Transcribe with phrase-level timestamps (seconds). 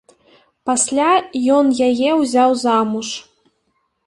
[0.69, 1.11] Пасля
[1.57, 3.07] ён яе ўзяў замуж.